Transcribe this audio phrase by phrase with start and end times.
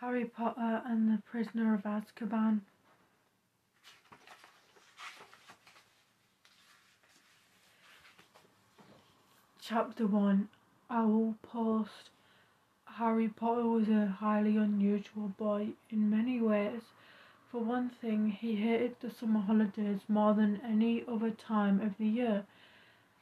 [0.00, 2.60] Harry Potter and the Prisoner of Azkaban.
[9.58, 10.48] Chapter 1
[10.90, 12.10] Owl Post
[12.84, 16.82] Harry Potter was a highly unusual boy in many ways.
[17.50, 22.06] For one thing, he hated the summer holidays more than any other time of the
[22.06, 22.44] year.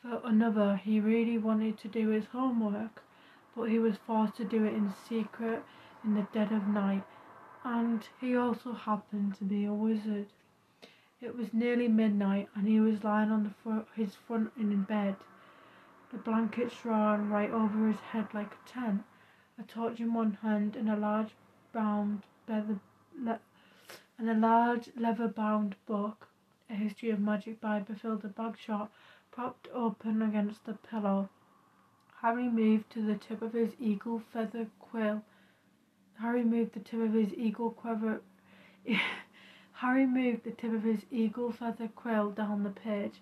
[0.02, 3.04] For another, he really wanted to do his homework,
[3.54, 5.64] but he was forced to do it in secret
[6.05, 7.05] in the dead of night,
[7.65, 10.27] and he also happened to be a wizard.
[11.20, 15.16] It was nearly midnight, and he was lying on fr- his front in bed
[16.15, 19.02] the blankets drawn right over his head like a tent,
[19.59, 21.34] a torch in one hand and a large
[21.73, 22.79] bound leather
[23.18, 23.41] le-
[24.16, 26.29] and a large leather bound book,
[26.71, 28.91] a history of magic by Bathilda Bagshot,
[29.32, 31.29] propped open against the pillow.
[32.21, 35.24] Harry moved to the tip of his eagle feather quill.
[36.20, 38.23] Harry moved the tip of his eagle quiver.
[39.74, 43.21] Harry moved the tip of his eagle feather quill down the page,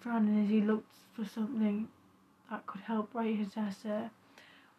[0.00, 1.88] frowning as he looked for something
[2.50, 4.10] that could help write his essay,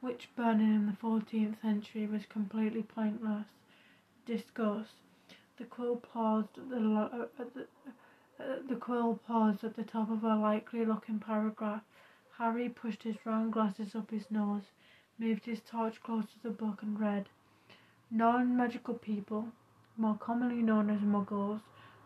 [0.02, 3.47] which burning in the 14th century was completely pointless.
[4.25, 4.88] Discuss.
[5.58, 7.67] The quill paused at the, uh, at the,
[8.39, 11.83] uh, the quill paused at the top of a likely looking paragraph.
[12.38, 14.64] Harry pushed his round glasses up his nose,
[15.17, 17.30] moved his torch close to the book, and read.
[18.16, 19.47] Non magical people,
[19.97, 21.61] more commonly known as muggles,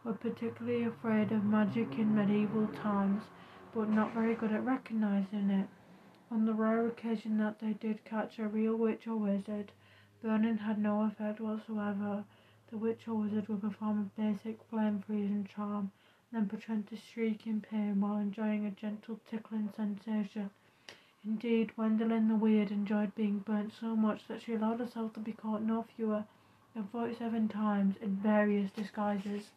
[0.05, 3.23] were particularly afraid of magic in medieval times
[3.73, 5.67] but not very good at recognizing it.
[6.31, 9.73] On the rare occasion that they did catch a real witch or wizard,
[10.23, 12.23] burning had no effect whatsoever.
[12.69, 15.91] The witch or wizard would perform a basic flame freezing charm,
[16.31, 20.51] then pretend to shriek in pain while enjoying a gentle tickling sensation.
[21.29, 25.33] Indeed, Gwendolyn the Weird enjoyed being burnt so much that she allowed herself to be
[25.33, 26.23] caught no fewer
[26.73, 29.51] than forty-seven times in various disguises.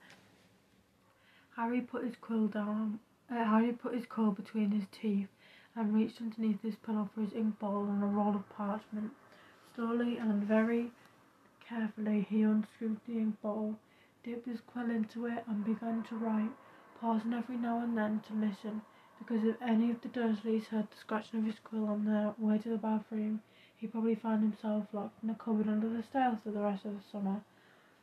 [1.54, 2.98] Harry put his quill down
[3.31, 5.28] uh, Harry put his quill between his teeth
[5.76, 9.12] and reached underneath his pillow for his ink bottle and a roll of parchment.
[9.76, 10.91] Slowly and very
[11.60, 13.78] carefully he unscrewed the ink bottle,
[14.25, 16.50] dipped his quill into it, and began to write,
[17.00, 18.82] pausing every now and then to listen,
[19.20, 22.58] because if any of the Dursleys heard the scratching of his quill on their way
[22.58, 23.42] to the bathroom,
[23.76, 26.94] he probably found himself locked in a cupboard under the stairs for the rest of
[26.94, 27.42] the summer.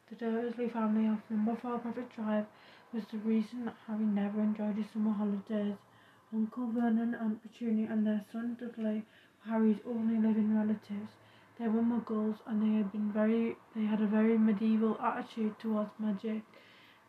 [0.10, 2.46] The Dursley family of number four Privet Drive
[2.94, 5.76] was the reason that Harry never enjoyed his summer holidays.
[6.34, 9.04] Uncle Vernon, Aunt Petunia, and their son Dudley
[9.44, 11.12] were Harry's only living relatives.
[11.58, 15.90] They were muggles, and they had been very they had a very medieval attitude towards
[16.00, 16.44] magic.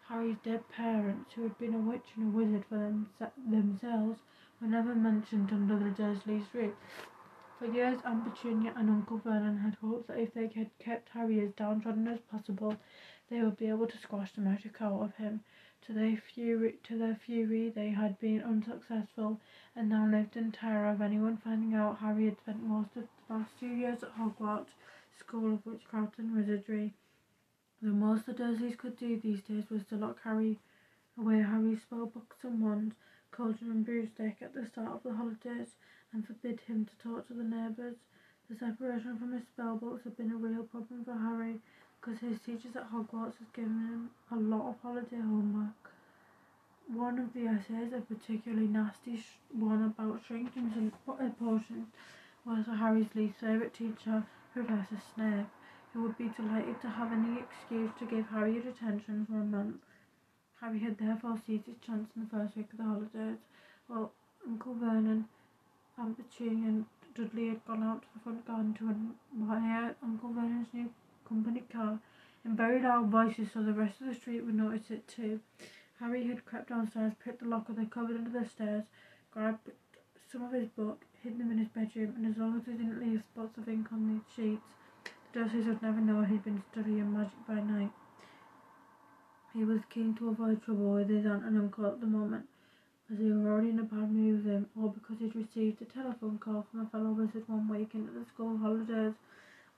[0.08, 3.10] Harry's dead parents, who had been a witch and a wizard for them,
[3.46, 4.18] themselves,
[4.58, 6.72] were never mentioned under the Dursleys' roof.
[7.58, 11.40] For years, Aunt Petunia and Uncle Vernon had hoped that if they had kept Harry
[11.40, 12.74] as downtrodden as possible,
[13.28, 15.40] they would be able to squash the magic out of him.
[15.82, 19.38] To their fury, to their fury, they had been unsuccessful,
[19.76, 23.34] and now lived in terror of anyone finding out Harry had spent most of the
[23.34, 24.72] last two years at Hogwarts
[25.18, 26.94] School of Witchcraft and Wizardry.
[27.80, 30.58] The most the Dursleys could do these days was to lock Harry
[31.16, 32.96] away Harry's spell books and wands,
[33.30, 35.76] cauldron and broomstick at the start of the holidays,
[36.12, 37.96] and forbid him to talk to the neighbours.
[38.50, 41.60] The separation from his spell books had been a real problem for Harry,
[42.00, 45.92] because his teachers at Hogwarts had given him a lot of holiday homework.
[46.88, 49.22] One of the essays, a particularly nasty
[49.52, 50.92] one about shrinkings and
[51.38, 51.88] potions,
[52.44, 55.46] was Harry's least favourite teacher, Professor Snape,
[55.98, 59.76] would be delighted to have any excuse to give Harry attention for a month.
[60.60, 63.38] Harry had therefore seized his chance in the first week of the holidays,
[63.86, 64.12] while
[64.46, 65.28] Uncle Vernon,
[65.96, 70.68] Aunt Petunia, and Dudley had gone out to the front garden to admire Uncle Vernon's
[70.72, 70.90] new
[71.28, 71.98] company car
[72.44, 75.40] in very loud voices so the rest of the street would notice it too.
[76.00, 78.84] Harry had crept downstairs, picked the lock of the cupboard under the stairs,
[79.32, 79.70] grabbed
[80.30, 83.00] some of his book, hid them in his bedroom, and as long as he didn't
[83.00, 84.62] leave spots of ink on the sheets,
[85.34, 87.92] Dursleys would never know he'd been studying magic by night.
[89.52, 92.48] He was keen to avoid trouble with his aunt and uncle at the moment,
[93.10, 95.84] as they were already in a bad mood with him, or because he'd received a
[95.84, 99.14] telephone call from a fellow wizard one week into the school holidays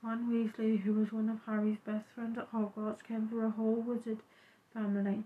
[0.02, 3.82] Ron Weasley, who was one of Harry's best friends at Hogwarts, came for a whole
[3.82, 4.18] wizard
[4.72, 5.24] family.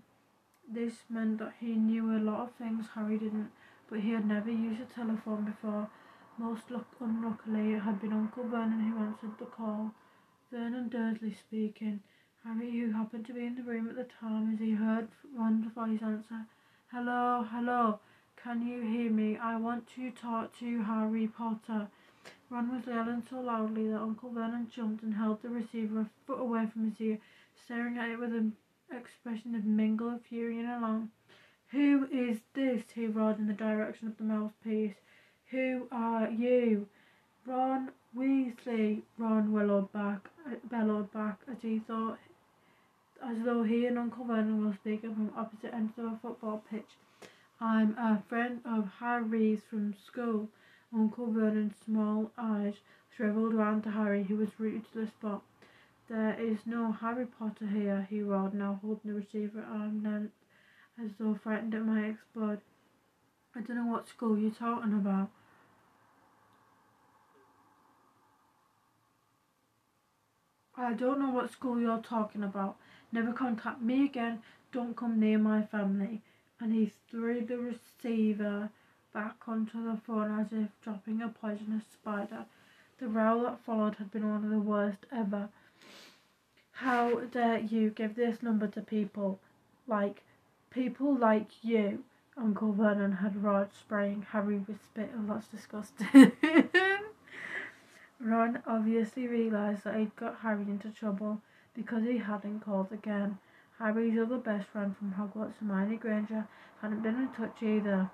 [0.67, 3.51] This meant that he knew a lot of things Harry didn't,
[3.89, 5.89] but he had never used a telephone before.
[6.37, 9.93] Most luck- unluckily, it had been Uncle Vernon who answered the call.
[10.51, 12.01] Vernon Dursley speaking.
[12.43, 15.73] Harry, who happened to be in the room at the time, as he heard Ron's
[15.73, 16.45] voice answer,
[16.91, 17.99] Hello, hello,
[18.41, 19.37] can you hear me?
[19.37, 21.87] I want to talk to Harry Potter.
[22.51, 26.39] Ron was yelling so loudly that Uncle Vernon jumped and held the receiver a foot
[26.39, 27.17] away from his ear,
[27.65, 28.55] staring at it with an
[28.91, 31.11] expression of mingled fury and alarm.
[31.69, 32.83] Who is this?
[32.93, 34.95] he roared in the direction of the mouthpiece.
[35.49, 36.87] Who are you?
[37.47, 40.29] Ron Weasley, Ron bellowed back,
[40.63, 42.17] bellowed back as he thought,
[43.23, 46.97] as though he and Uncle Vernon were speaking from opposite ends of a football pitch.
[47.61, 50.49] I'm a friend of Harry's from school.
[50.93, 52.75] Uncle Vernon's small eyes
[53.15, 55.43] shriveled round to Harry, who was rooted to the spot.
[56.09, 60.33] There is no Harry Potter here, he roared, now holding the receiver at arm's length,
[61.03, 62.61] as though frightened it might explode.
[63.55, 65.29] I don't know what school you're talking about.
[70.85, 72.75] I don't know what school you're talking about.
[73.11, 74.41] Never contact me again.
[74.71, 76.21] Don't come near my family.
[76.59, 78.69] And he threw the receiver
[79.13, 82.45] back onto the phone as if dropping a poisonous spider.
[82.99, 85.49] The row that followed had been one of the worst ever.
[86.71, 89.39] How dare you give this number to people
[89.87, 90.23] like
[90.69, 92.03] people like you?
[92.37, 95.09] Uncle Vernon had roared, spraying Harry with spit.
[95.15, 96.33] Oh, that's disgusting.
[98.25, 101.43] Ron obviously realised that he'd got Harry into trouble
[101.75, 103.37] because he hadn't called again.
[103.77, 106.47] Harry's other best friend from Hogwarts, Hermione Granger,
[106.81, 108.09] hadn't been in touch either.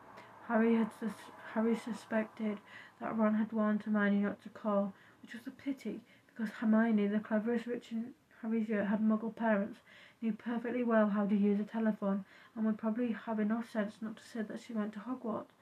[0.50, 2.60] Harry had sus- Harry suspected
[3.00, 7.22] that Ron had warned Hermione not to call, which was a pity because Hermione, the
[7.22, 9.80] cleverest witch in Harry's year, had Muggle parents,
[10.22, 14.18] knew perfectly well how to use a telephone, and would probably have enough sense not
[14.18, 15.61] to say that she went to Hogwarts.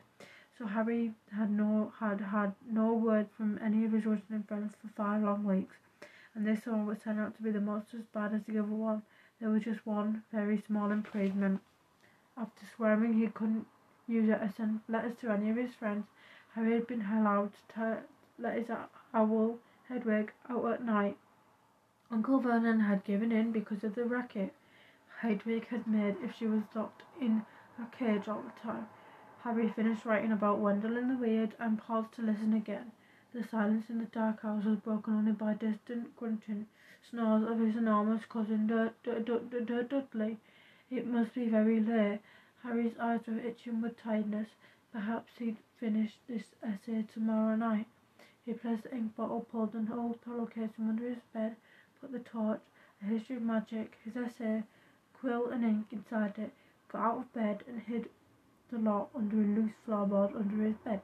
[0.59, 4.89] So Harry had no had had no word from any of his Wizarding friends for
[4.89, 5.77] five long weeks,
[6.35, 8.67] and this one would turn out to be the most as bad as the other
[8.67, 9.03] one.
[9.39, 11.61] There was just one very small improvement.
[12.35, 13.67] After swearing he couldn't
[14.05, 16.07] use it or send letters to any of his friends,
[16.55, 18.03] Harry had been allowed to
[18.37, 18.69] let his
[19.13, 21.17] owl Hedwig out at night.
[22.11, 24.53] Uncle Vernon had given in because of the racket
[25.21, 27.45] Hedwig had made if she was locked in
[27.77, 28.89] her cage all the time.
[29.43, 32.91] Harry finished writing about Wendelin the Weird and paused to listen again.
[33.31, 36.67] The silence in the dark house was broken only by distant grunting
[37.09, 40.39] snores of his enormous cousin Dud Dudley.
[40.91, 42.19] It must be very late.
[42.63, 44.49] Harry's eyes were itching with tiredness.
[44.91, 47.87] Perhaps he'd finish this essay tomorrow night.
[48.45, 51.55] He placed the ink bottle, pulled an old pillowcase from under his bed,
[52.01, 52.59] put the torch,
[53.01, 54.63] a history of magic, his essay,
[55.13, 56.51] quill and ink inside it,
[56.89, 58.09] got out of bed and hid
[58.71, 61.01] the lot under a loose floorboard under his bed.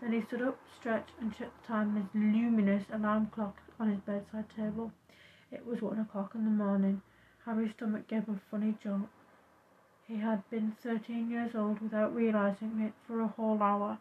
[0.00, 3.90] Then he stood up, stretched, and checked the time on his luminous alarm clock on
[3.90, 4.92] his bedside table.
[5.50, 7.02] It was one o'clock in the morning.
[7.44, 9.08] Harry's stomach gave a funny jolt.
[10.06, 13.98] He had been thirteen years old without realizing it for a whole hour.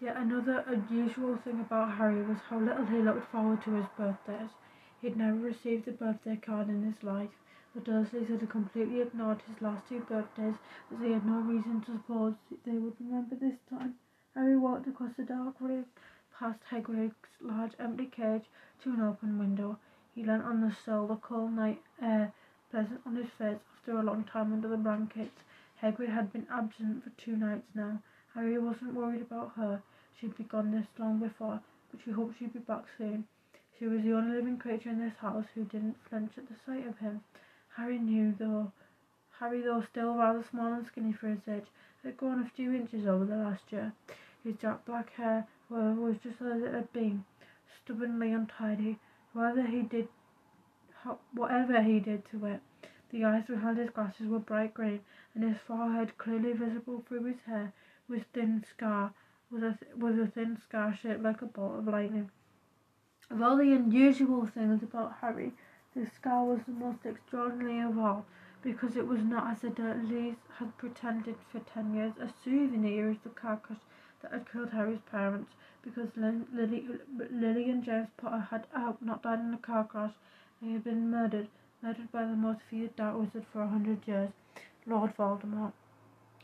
[0.00, 4.50] Yet another unusual thing about Harry was how little he looked forward to his birthdays.
[5.00, 7.30] He'd never received a birthday card in his life.
[7.76, 10.54] The Dursleys had completely ignored his last two birthdays,
[10.90, 12.32] as they had no reason to suppose
[12.64, 13.98] they would remember this time.
[14.34, 15.84] Harry walked across the dark room,
[16.32, 18.46] past Hagrid's large empty cage,
[18.82, 19.78] to an open window.
[20.14, 22.32] He leant on the sill, the cold night air
[22.70, 25.44] pleasant on his face after a long time under the blankets.
[25.82, 28.00] Hagrid had been absent for two nights now.
[28.32, 29.82] Harry wasn't worried about her.
[30.18, 33.28] She'd be gone this long before, but she hoped she'd be back soon.
[33.78, 36.86] She was the only living creature in this house who didn't flinch at the sight
[36.86, 37.22] of him.
[37.76, 38.72] Harry knew, though.
[39.38, 41.66] Harry, though still rather small and skinny for his age,
[42.02, 43.92] had grown a few inches over the last year.
[44.42, 47.24] His dark black hair, was just as it had been,
[47.76, 48.98] stubbornly untidy.
[49.32, 50.08] Whatever he did,
[51.32, 52.60] whatever he did to it,
[53.10, 55.00] the eyes behind his glasses were bright green,
[55.34, 57.72] and his forehead, clearly visible through his hair,
[58.08, 59.12] was thin scar
[59.50, 62.30] was a was a thin scar shaped like a bolt of lightning.
[63.30, 65.52] Of all the unusual things about Harry,
[65.96, 68.26] the scar was the most extraordinary of all,
[68.60, 73.22] because it was not, as the Dudleys had pretended for ten years, a souvenir of
[73.22, 73.78] the car crash
[74.20, 76.86] that had killed Harry's parents, because Lily,
[77.30, 80.12] Lily and James Potter had out not died in a car crash.
[80.60, 81.48] They had been murdered,
[81.80, 84.32] murdered by the most feared dark wizard for a hundred years,
[84.84, 85.72] Lord Voldemort.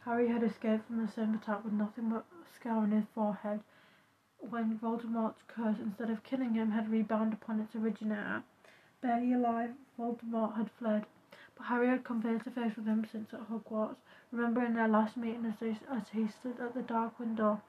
[0.07, 3.61] Harry had escaped from the same attack with nothing but a scar on his forehead.
[4.39, 8.43] When Voldemort's curse, instead of killing him, had rebounded upon its originator,
[9.03, 11.07] Barely alive, Voldemort had fled,
[11.57, 14.01] but Harry had come face to face with him since at Hogwarts.
[14.31, 17.61] Remembering their last meeting as, they, as he stood at the dark window,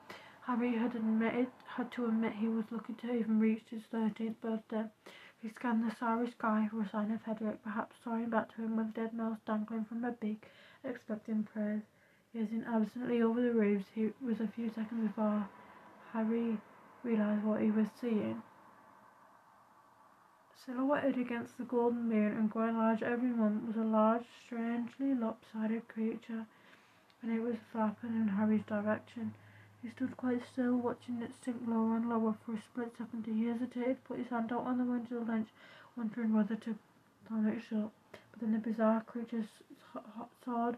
[0.41, 4.85] Harry had admitted had to admit he was lucky to even reach his thirteenth birthday.
[5.41, 8.77] He scanned the starry sky for a sign of Hedwig, perhaps soaring back to him
[8.77, 10.47] with dead mouse dangling from her beak,
[10.83, 11.81] expecting praise.
[12.31, 13.89] gazing absently over the roofs.
[13.95, 15.49] He was a few seconds before
[16.11, 16.59] Harry
[17.01, 18.43] realised what he was seeing.
[20.65, 25.85] Silhouetted against the golden moon and growing large every moment was a large, strangely lopsided
[25.89, 26.45] creature,
[27.21, 29.33] and it was flapping in Harry's direction.
[29.81, 33.25] He stood quite still, watching it sink lower and lower for a split second.
[33.25, 35.47] He hesitated, put his hand out on the window ledge,
[35.97, 36.75] wondering whether to
[37.27, 37.91] slam it shut.
[38.31, 39.43] But then the bizarre creature
[40.45, 40.77] soared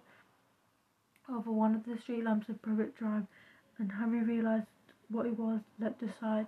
[1.29, 3.27] over one of the street lamps of Privet Drive,
[3.77, 4.65] and Harry realised
[5.09, 6.47] what it was, leapt aside.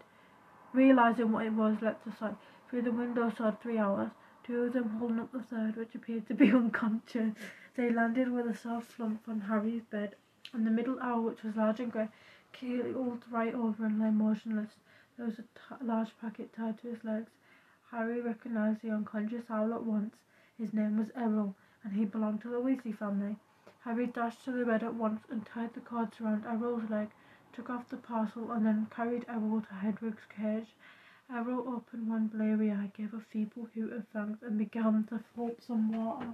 [0.74, 2.36] Realising what it was, leapt aside.
[2.70, 4.10] Through the window saw three owls,
[4.44, 7.34] two of them holding up the third, which appeared to be unconscious.
[7.76, 10.16] They landed with a soft flump on Harry's bed,
[10.52, 12.10] and the middle owl, which was large and grey,
[12.52, 14.72] keeled right over and lay motionless.
[15.16, 17.32] There was a t- large packet tied to his legs.
[17.90, 20.16] Harry recognised the unconscious owl at once.
[20.58, 21.56] His name was Errol,
[21.86, 23.38] and he belonged to the Weasley family.
[23.86, 27.12] Harry dashed to the bed at once and tied the cords around Errol's leg,
[27.54, 30.76] took off the parcel, and then carried Errol to Hedwig's cage.
[31.30, 35.62] Errol opened one bleary eye, gave a feeble hoot of thanks, and began to flop
[35.62, 36.34] some water.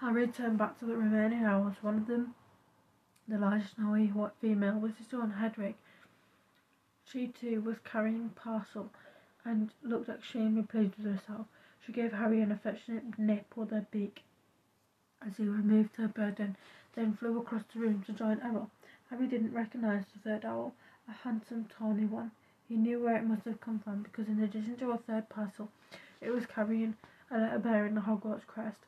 [0.00, 1.76] Harry turned back to the remaining owls.
[1.80, 2.34] One of them
[3.26, 5.76] the large snowy white female was his own Hedwig.
[7.06, 8.90] She too was carrying a parcel
[9.44, 11.46] and looked extremely pleased with herself.
[11.84, 14.24] She gave Harry an affectionate nip with her beak
[15.20, 16.56] as he removed her burden,
[16.94, 18.70] then flew across the room to join Errol.
[19.10, 20.74] Harry didn't recognise the third owl,
[21.08, 22.30] a handsome tawny one.
[22.68, 25.70] He knew where it must have come from because in addition to a third parcel,
[26.22, 26.96] it was carrying
[27.30, 28.78] a letter bearing the Hogwarts crest.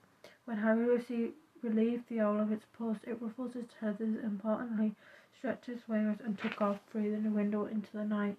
[0.47, 4.95] When Harry relieved the owl of its post, it ruffled its feathers importantly,
[5.37, 8.38] stretched its wings, and took off, breathing the window into the night.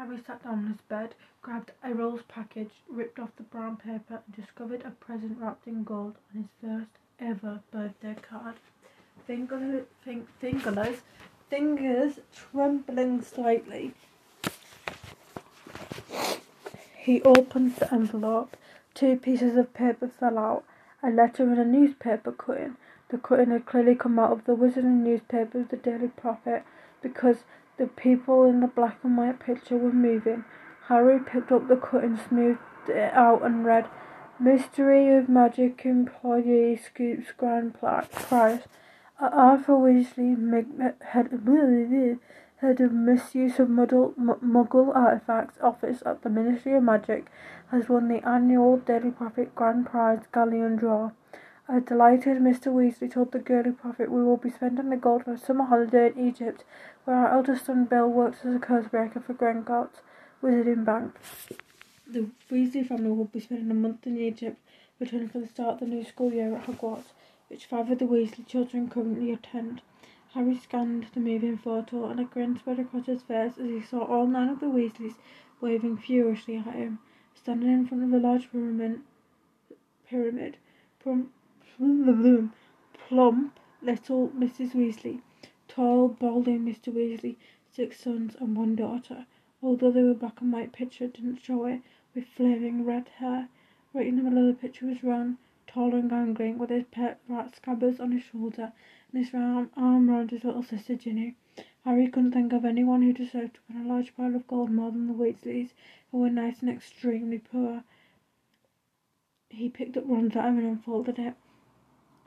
[0.00, 4.34] Harry sat down on his bed, grabbed Errol's package, ripped off the brown paper, and
[4.34, 8.54] discovered a present wrapped in gold on his first ever birthday card.
[9.26, 11.02] Fingers, fingers,
[11.50, 13.92] fingers trembling slightly,
[16.96, 18.56] he opened the envelope.
[18.94, 20.64] Two pieces of paper fell out.
[21.02, 22.78] A letter and a newspaper cutting.
[23.10, 26.64] The cutting had clearly come out of the Wizarding newspaper of the Daily Prophet
[27.02, 27.44] because
[27.80, 30.44] the people in the black and white picture were moving.
[30.88, 33.88] Harry picked up the cutting, smoothed it out, and read
[34.38, 38.60] Mystery of Magic Employee Scoops Grand Prize.
[39.18, 40.36] Arthur Weasley
[41.00, 41.28] had
[42.60, 47.28] head of misuse of muddle, Muggle artifacts office at the Ministry of Magic,
[47.70, 51.12] has won the annual Daily Prophet Grand Prize Galleon Draw.
[51.72, 52.72] A delighted Mr.
[52.72, 56.64] Weasley told the Daily Prophet we will be spending the golden summer holiday in Egypt,
[57.04, 60.00] where our eldest son Bill works as a cursebreaker for Gringotts
[60.42, 61.14] Wizarding Bank.
[62.08, 64.58] The Weasley family will be spending a month in Egypt,
[64.98, 67.12] returning for the start of the new school year at Hogwarts,
[67.46, 69.80] which five of the Weasley children currently attend.
[70.34, 74.04] Harry scanned the moving photo, and a grin spread across his face as he saw
[74.06, 75.14] all nine of the Weasleys
[75.60, 76.98] waving furiously at him,
[77.32, 79.02] standing in front of the large pyramid.
[80.08, 80.56] Pyramid,
[83.08, 84.74] plump little Mrs.
[84.74, 85.22] Weasley,
[85.66, 86.92] tall, balding Mr.
[86.92, 87.36] Weasley,
[87.72, 89.24] six sons and one daughter.
[89.62, 91.80] Although they were black and white picture, didn't show it,
[92.14, 93.48] with flaming red hair.
[93.94, 97.18] Right in the middle of the picture was Ron, tall and gangling, with his pet
[97.28, 98.74] rat Scabbers on his shoulder
[99.10, 101.34] and his arm, arm round his little sister Ginny.
[101.86, 104.90] Harry couldn't think of anyone who deserved to win a large pile of gold more
[104.90, 105.70] than the Weasleys,
[106.10, 107.84] who were nice and extremely poor.
[109.48, 111.34] He picked up Ron's letter and unfolded it.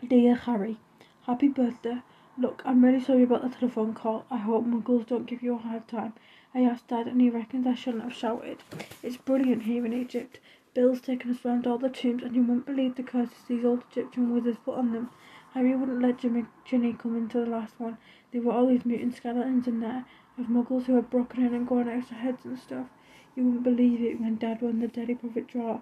[0.05, 0.79] Dear Harry,
[1.27, 2.01] happy birthday.
[2.37, 4.25] Look, I'm really sorry about the telephone call.
[4.29, 6.11] I hope muggles don't give you a hard time.
[6.53, 8.63] I asked Dad and he reckons I shouldn't have shouted.
[9.01, 10.41] It's brilliant here in Egypt.
[10.73, 13.83] Bill's taken us round all the tombs and you won't believe the curses these old
[13.91, 15.09] Egyptian wizards put on them.
[15.53, 17.97] Harry wouldn't let Jimmy, Ginny come into the last one.
[18.33, 20.03] There were all these mutant skeletons in there,
[20.37, 22.87] of muggles who had broken in and gone extra heads and stuff.
[23.37, 25.79] You wouldn't believe it when Dad won the Daily Prophet draw.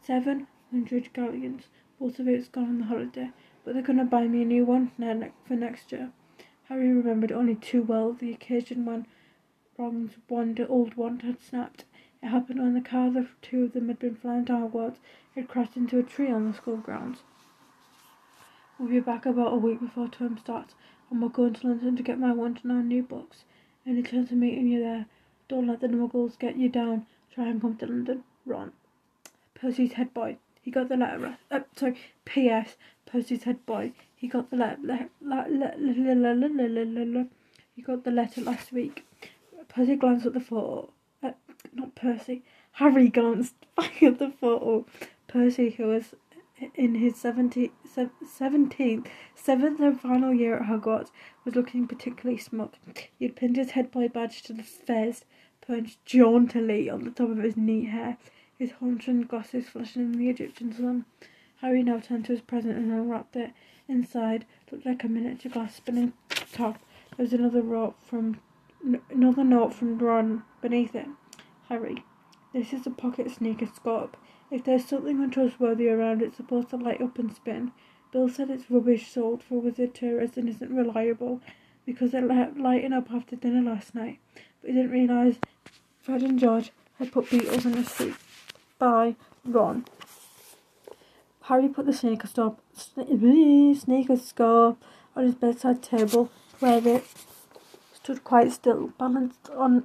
[0.00, 1.64] Seven hundred galleons.
[2.00, 3.30] Most of it's gone on the holiday,
[3.64, 4.92] but they're going to buy me a new one
[5.46, 6.10] for next year.
[6.68, 9.06] Harry remembered only too well the occasion when
[9.76, 11.84] Ron's one old wand had snapped.
[12.22, 14.98] It happened when the car the two of them had been flying downwards
[15.34, 17.22] had crashed into a tree on the school grounds.
[18.78, 20.74] We'll be back about a week before term starts,
[21.10, 23.44] and we're going to London to get my one to nine new books.
[23.86, 25.06] Any chance of meeting you there?
[25.48, 27.06] Don't let the muggles get you down.
[27.34, 28.24] Try and come to London.
[28.46, 28.72] Ron.
[29.54, 30.38] Percy's head boy.
[30.64, 31.36] He got the letter.
[31.50, 31.98] Uh, sorry.
[32.24, 32.76] P.S.
[33.04, 33.92] Percy's head boy.
[34.16, 35.10] He got the letter.
[37.76, 39.04] He got the letter last week.
[39.68, 40.88] Percy glanced at the photo.
[41.22, 41.32] Uh,
[41.74, 42.44] not Percy.
[42.72, 44.86] Harry glanced back at the photo.
[45.28, 46.14] Percy, who was
[46.74, 51.10] in his 17th, 17th, seventh and final year at Hogwarts,
[51.44, 52.72] was looking particularly smug.
[53.18, 55.26] He had pinned his head boy badge to the fez
[55.60, 58.16] perched jauntily on the top of his neat hair,
[58.64, 61.04] his haunted glasses flashing in the Egyptian sun.
[61.60, 63.50] Harry now turned to his present and unwrapped it.
[63.88, 66.14] Inside looked like a miniature glass spinning
[66.50, 66.78] top.
[67.14, 68.40] There was another note from
[69.10, 71.08] another note from Ron beneath it.
[71.68, 72.04] Harry,
[72.54, 74.14] this is a pocket Sneakoscope.
[74.50, 77.72] If there's something untrustworthy around, it's supposed to light up and spin.
[78.12, 81.42] Bill said it's rubbish sold for wizard tourists and isn't reliable
[81.84, 84.20] because it let lighting up after dinner last night.
[84.62, 85.36] But he didn't realise
[86.00, 88.14] Fred and George had put Beetles in a suit.
[88.84, 89.86] By Ron.
[91.44, 94.76] Harry put the sneaker stop sneaker scarf
[95.16, 97.06] on his bedside table, where it
[97.94, 99.84] stood quite still, balanced on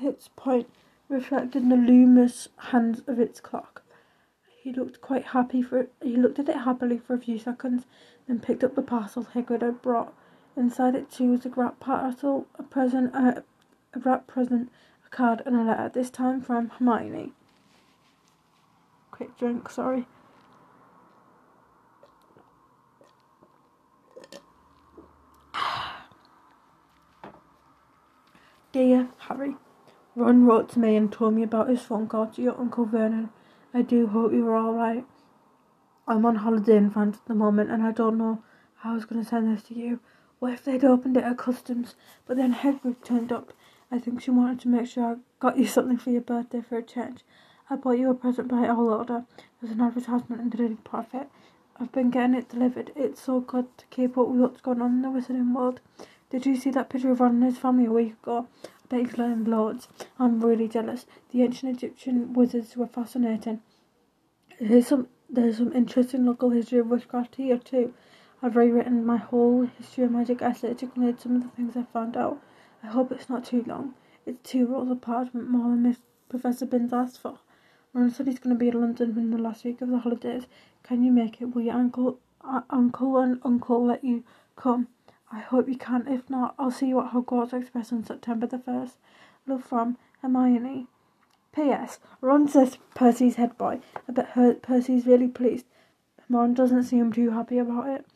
[0.00, 0.68] its point,
[1.08, 3.84] reflected the luminous hands of its clock.
[4.48, 7.86] He looked quite happy for he looked at it happily for a few seconds,
[8.26, 10.12] then picked up the parcel Hagrid had brought.
[10.56, 13.44] Inside it too was a wrapped parcel, a present, a,
[13.94, 14.72] a wrapped present,
[15.06, 15.88] a card, and a letter.
[15.88, 17.34] This time from Hermione.
[19.22, 20.08] Quick drink, sorry.
[28.72, 29.54] Dear Harry,
[30.16, 33.30] Ron wrote to me and told me about his phone call to your Uncle Vernon.
[33.72, 35.06] I do hope you are alright.
[36.08, 38.42] I'm on holiday in France at the moment and I don't know
[38.78, 40.00] how I was going to send this to you.
[40.40, 41.94] What if they'd opened it at customs,
[42.26, 43.52] but then Hedwig turned up?
[43.88, 46.76] I think she wanted to make sure I got you something for your birthday for
[46.76, 47.22] a change.
[47.70, 49.24] I bought you a present by all order.
[49.60, 51.28] There's an advertisement in the Daily Prophet.
[51.78, 52.92] I've been getting it delivered.
[52.94, 55.80] It's so good to keep up with what's going on in the wizarding world.
[56.30, 58.46] Did you see that picture of Ron and his family a week ago?
[58.64, 59.88] I bet he's learned loads.
[60.18, 61.06] I'm really jealous.
[61.30, 63.60] The ancient Egyptian wizards were fascinating.
[64.60, 67.94] There's some there's some interesting local history of witchcraft here too.
[68.42, 71.84] I've rewritten my whole history of magic essay to include some of the things I
[71.84, 72.38] found out.
[72.82, 73.94] I hope it's not too long.
[74.26, 75.98] It's two rolls of parchment more than Miss
[76.28, 77.38] Professor Binns asked for.
[77.94, 80.46] Ron said he's going to be in London in the last week of the holidays.
[80.82, 81.54] Can you make it?
[81.54, 84.24] Will your uncle, uh, uncle and uncle let you
[84.56, 84.88] come?
[85.30, 86.08] I hope you can.
[86.08, 88.92] If not, I'll see you at Hogwarts Express on September the 1st.
[89.46, 90.86] Love from Hermione.
[91.54, 91.98] P.S.
[92.22, 93.80] Ron says Percy's head boy.
[94.08, 95.66] I bet her, Percy's really pleased.
[96.30, 98.06] Ron doesn't seem too happy about it.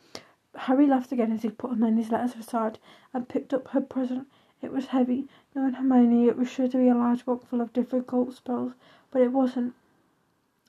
[0.55, 2.79] Harry laughed again as he put Hermione's letters aside
[3.13, 4.27] and picked up her present.
[4.61, 5.27] It was heavy.
[5.53, 8.73] Knowing Hermione, it was sure to be a large book full of difficult spells,
[9.11, 9.75] but it wasn't.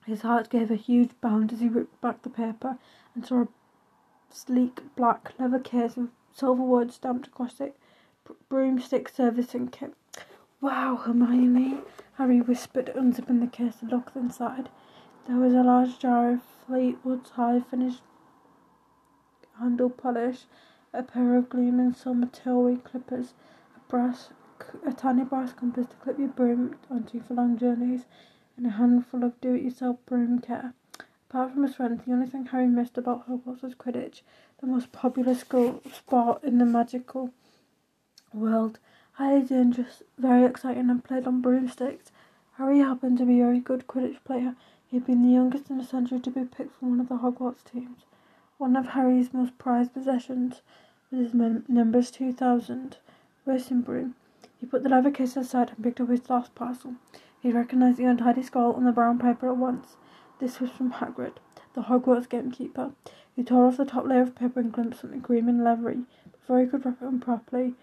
[0.04, 2.78] His heart gave a huge bound as he ripped back the paper
[3.14, 3.48] and saw a
[4.30, 7.76] sleek black leather case with silver words stamped across it.
[8.48, 9.94] Broomstick servicing kit.
[10.60, 11.82] Wow, Hermione,
[12.14, 14.68] Harry whispered, unzipping the case and looked inside.
[15.26, 18.02] There was a large jar of Fleetwood's high finished
[19.58, 20.46] handle polish,
[20.92, 23.34] a pair of gleaming silver tailwheel clippers,
[23.88, 24.30] brass,
[24.86, 28.04] a tiny brass compass to clip your broom onto for long journeys,
[28.56, 30.74] and a handful of do-it-yourself broom care.
[31.30, 34.22] Apart from his friends, the only thing Harry missed about Hogwarts was Quidditch,
[34.60, 37.32] the most popular school sport in the magical
[38.32, 38.78] world.
[39.12, 42.12] Highly dangerous, very exciting, and played on broomsticks.
[42.56, 44.54] Harry happened to be a very good Quidditch player.
[44.86, 47.18] He had been the youngest in a century to be picked for one of the
[47.18, 48.04] Hogwarts teams.
[48.56, 50.62] One of Harry's most prized possessions
[51.10, 52.96] was his Nimbus 2000
[53.84, 54.14] broom.
[54.60, 56.96] He put the leather case aside and picked up his last parcel.
[57.40, 59.96] He recognized the untidy scroll on the brown paper at once.
[60.38, 61.38] This was from Hagrid,
[61.74, 62.92] the Hogwarts gamekeeper.
[63.34, 66.00] He tore off the top layer of paper and glimpsed something green and leathery.
[66.32, 67.74] Before he could wrap it on properly,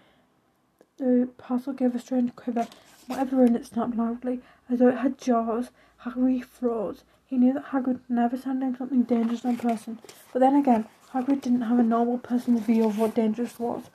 [0.98, 2.68] the parcel gave a strange quiver.
[3.08, 5.70] Whatever in it snapped loudly, as though it had jaws.
[5.98, 7.02] Harry froze.
[7.26, 9.98] He knew that Hagrid never sent him something dangerous in person.
[10.32, 13.90] But then again, Hagrid didn't have a normal person's view of what dangerous was.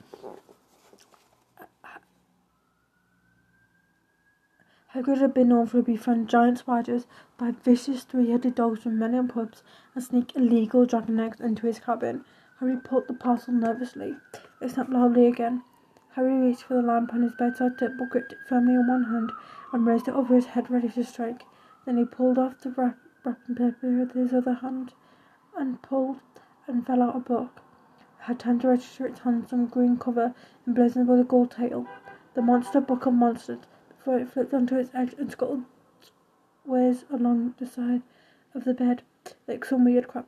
[4.94, 7.06] Hagrid had been known for befriend giant spiders,
[7.38, 9.62] by vicious three-headed dogs from many pubs,
[9.94, 12.26] and sneak illegal dragon eggs into his cabin.
[12.60, 14.18] Harry pulled the parcel nervously.
[14.60, 15.62] It snapped loudly again.
[16.10, 19.32] Harry reached for the lamp on his bedside table, gripped it firmly in one hand,
[19.72, 21.46] and raised it over his head, ready to strike.
[21.86, 24.92] Then he pulled off the wrap wrapping paper with his other hand,
[25.56, 26.20] and pulled
[26.66, 27.62] and fell out a book.
[28.20, 30.34] I had time to register its handsome green cover
[30.66, 31.86] emblazoned with a gold tail.
[32.34, 33.60] The monster book of monsters,
[34.02, 35.62] before it flipped onto its edge and scuttled
[36.64, 38.02] ways along the side
[38.52, 39.00] of the bed
[39.46, 40.26] like some weird crap.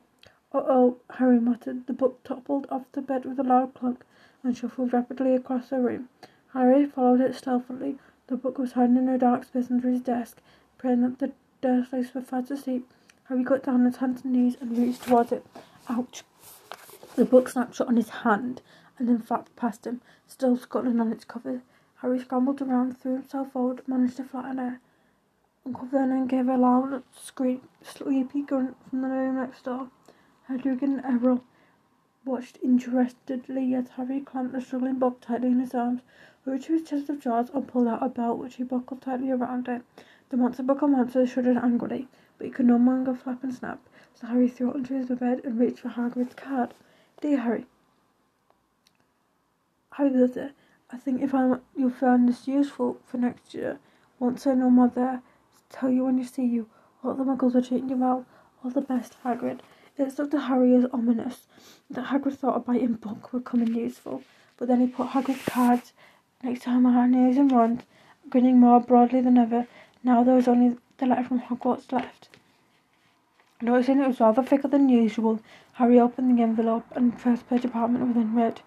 [0.53, 1.85] oh, Harry muttered.
[1.85, 4.05] The book toppled off the bed with a loud clunk
[4.43, 6.07] and shuffled rapidly across the room.
[6.53, 7.99] Harry followed it stealthily.
[8.27, 10.41] The book was hiding in a dark space under his desk,
[10.77, 12.89] praying that the Dursleys were fast asleep.
[13.25, 15.45] Harry got down on his hands and knees and reached towards it.
[15.89, 16.23] Ouch!
[17.17, 18.61] The book snapped shut on his hand
[18.97, 21.61] and then flapped past him, still scuttling on its cover.
[22.05, 24.79] Harry scrambled around, threw himself forward, managed to flatten it.
[25.65, 29.89] Uncle Vernon gave a loud scream, sleepy grunt from the room next door.
[30.43, 31.43] Hedwig and Errol
[32.23, 36.01] watched interestedly as Harry clamped the struggling book tightly in his arms,
[36.45, 39.31] reached to his chest of drawers and pulled out a belt which he buckled tightly
[39.31, 39.81] around it.
[40.29, 43.79] The monster and monster shuddered angrily, but he could no longer flap and snap,
[44.13, 46.75] so Harry threw it onto his bed and reached for Hagrid's card.
[47.19, 47.65] Dear Harry,
[49.93, 50.53] Harry it.
[50.95, 53.79] I think if I'm, you'll find this useful for next year.
[54.17, 55.21] Once I know Mother,
[55.69, 56.69] tell you when you see you.
[57.03, 58.25] All the muggles are treating you well.
[58.63, 59.59] All the best, Hagrid.
[59.97, 61.47] It looked to Harry as ominous
[61.89, 64.23] that Hagrid thought a biting book would come in useful,
[64.55, 65.91] but then he put Hagrid's cards
[66.41, 67.81] next to Hermione's and Ron's,
[68.29, 69.67] grinning more broadly than ever.
[70.01, 72.29] Now there was only the letter from Hogwarts left.
[73.61, 75.41] Noticing it was rather thicker than usual,
[75.73, 78.61] Harry opened the envelope and first page apartment within read.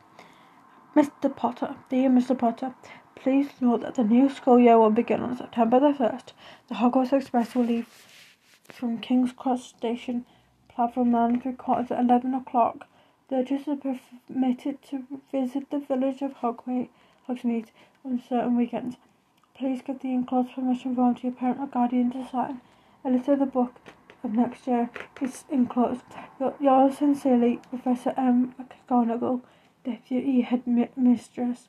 [0.98, 1.30] Mr.
[1.36, 2.36] Potter, dear Mr.
[2.36, 2.74] Potter,
[3.14, 6.32] please note that the new school year will begin on September the 1st.
[6.66, 7.86] The Hogwarts Express will leave
[8.72, 10.26] from King's Cross Station
[10.68, 12.88] platform nine and three quarters at eleven o'clock.
[13.28, 16.88] The Lodgers are permitted to visit the village of Hogsmeade
[18.04, 18.96] on certain weekends.
[19.54, 22.60] Please give the enclosed permission form to your parent or guardian to sign.
[23.04, 23.76] A list of the book
[24.24, 26.02] of next year is enclosed.
[26.58, 28.52] Yours sincerely, Professor M.
[28.58, 29.42] McGonagall,
[29.88, 31.68] Deputy Headmistress.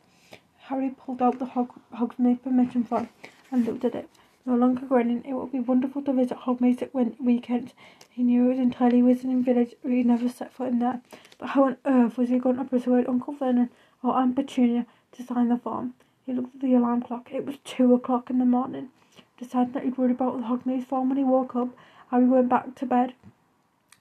[0.63, 3.07] Harry pulled out the Hog- Hogsmeade permission form
[3.49, 4.09] and looked at it.
[4.45, 7.73] No longer grinning, it would be wonderful to visit Hogsmeade at weekends.
[8.09, 10.99] He knew it was entirely Wizarding Village, but he never set foot in there.
[11.37, 13.69] But how on earth was he going to persuade Uncle Vernon
[14.03, 15.93] or Aunt Petunia to sign the form?
[16.25, 17.29] He looked at the alarm clock.
[17.31, 18.89] It was two o'clock in the morning.
[19.37, 21.69] Deciding that he'd worry about the Hogsmeade form when he woke up,
[22.11, 23.13] Harry went back to bed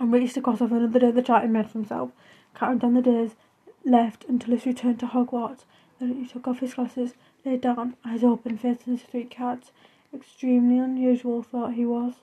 [0.00, 2.10] and reached across of another day the chart he made for himself,
[2.52, 3.36] counting down the days
[3.88, 5.64] left until his return to Hogwarts.
[5.98, 9.72] Then he took off his glasses, lay down, eyes open, facing his three cats.
[10.14, 12.14] extremely unusual thought he was,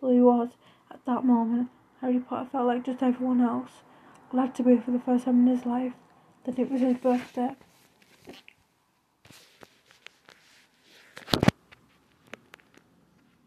[0.00, 0.50] though he was,
[0.90, 1.68] at that moment,
[2.00, 3.82] Harry Potter felt like just everyone else,
[4.30, 5.92] glad to be for the first time in his life
[6.44, 7.54] that it was his birthday.